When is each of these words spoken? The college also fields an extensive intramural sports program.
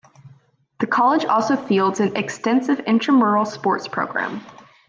The 0.79 0.87
college 0.87 1.25
also 1.25 1.55
fields 1.55 1.99
an 1.99 2.15
extensive 2.17 2.79
intramural 2.87 3.45
sports 3.45 3.87
program. 3.87 4.41